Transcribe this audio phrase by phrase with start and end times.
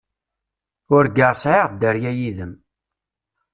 [0.95, 2.53] Urgaɣ sɛiɣ dderya yid-m.